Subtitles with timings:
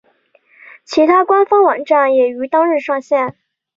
[0.83, 3.37] 其官方网站也于当日上线。